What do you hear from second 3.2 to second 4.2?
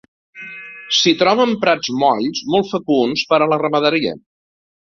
per a la ramaderia.